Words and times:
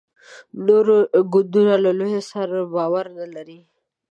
نور 0.65 0.85
ګوندونه 1.31 1.73
له 1.83 1.91
لویه 1.99 2.21
سره 2.31 2.57
باور 2.75 3.05
نه 3.19 3.25
لري. 3.35 3.59